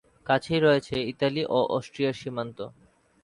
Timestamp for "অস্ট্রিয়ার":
1.77-2.15